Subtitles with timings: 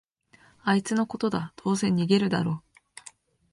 [0.63, 2.63] あいつのことだ、どうせ逃げるだろ